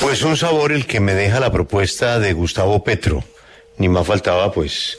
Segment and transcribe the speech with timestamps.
[0.00, 3.24] Pues un sabor el que me deja la propuesta de Gustavo Petro.
[3.78, 4.98] Ni más faltaba, pues,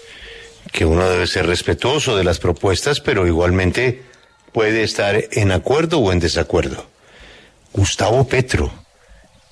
[0.72, 4.04] que uno debe ser respetuoso de las propuestas, pero igualmente
[4.52, 6.88] puede estar en acuerdo o en desacuerdo.
[7.74, 8.72] Gustavo Petro,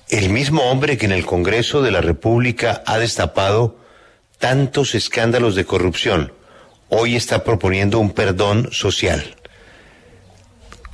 [0.08, 3.78] el mismo hombre que en el Congreso de la República ha destapado
[4.38, 6.32] tantos escándalos de corrupción,
[6.88, 9.36] hoy está proponiendo un perdón social.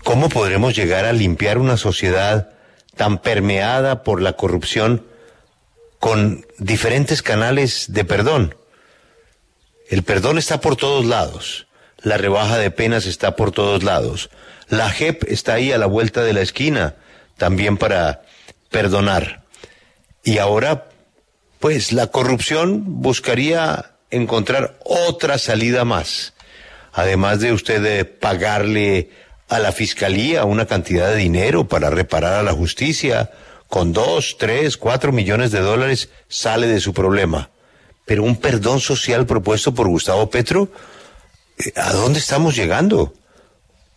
[0.05, 2.51] ¿Cómo podremos llegar a limpiar una sociedad
[3.01, 5.07] tan permeada por la corrupción
[6.01, 8.55] con diferentes canales de perdón?
[9.89, 11.67] El perdón está por todos lados.
[12.03, 14.29] La rebaja de penas está por todos lados.
[14.69, 16.97] La JEP está ahí a la vuelta de la esquina,
[17.39, 18.21] también para
[18.69, 19.45] perdonar.
[20.23, 20.91] Y ahora,
[21.59, 26.35] pues la corrupción buscaría encontrar otra salida más.
[26.93, 29.09] Además de usted pagarle
[29.51, 33.31] a la fiscalía una cantidad de dinero para reparar a la justicia,
[33.69, 37.51] con dos, tres, cuatro millones de dólares sale de su problema.
[38.07, 40.71] Pero un perdón social propuesto por Gustavo Petro,
[41.59, 43.13] eh, ¿a dónde estamos llegando?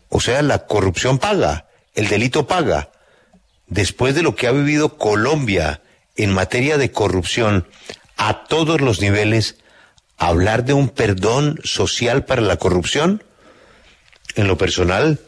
[0.09, 2.91] O sea, la corrupción paga, el delito paga.
[3.67, 5.81] Después de lo que ha vivido Colombia
[6.16, 7.67] en materia de corrupción
[8.17, 9.58] a todos los niveles,
[10.17, 13.23] hablar de un perdón social para la corrupción,
[14.36, 15.20] en lo personal,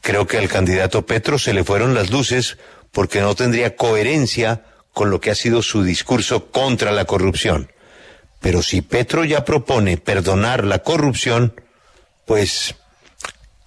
[0.00, 2.58] creo que al candidato Petro se le fueron las luces
[2.92, 7.70] porque no tendría coherencia con lo que ha sido su discurso contra la corrupción.
[8.40, 11.54] Pero si Petro ya propone perdonar la corrupción,
[12.24, 12.74] pues,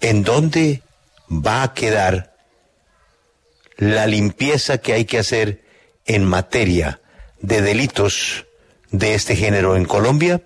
[0.00, 0.82] ¿en dónde
[1.30, 2.34] va a quedar
[3.76, 5.62] la limpieza que hay que hacer
[6.06, 7.00] en materia
[7.40, 8.46] de delitos
[8.90, 10.42] de este género en Colombia?